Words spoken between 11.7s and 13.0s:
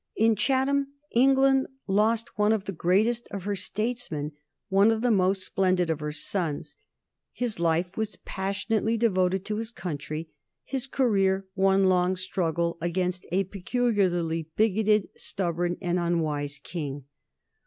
long struggle